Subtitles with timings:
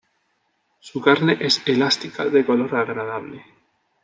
[0.79, 3.45] Su carne es elástica de olor agradable.